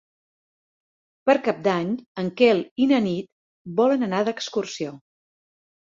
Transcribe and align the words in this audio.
Per 1.29 1.35
Cap 1.49 1.59
d'Any 1.67 1.91
en 2.23 2.31
Quel 2.41 2.63
i 2.85 2.89
na 2.93 3.03
Nit 3.09 3.31
volen 3.83 4.11
anar 4.11 4.23
d'excursió. 4.31 4.95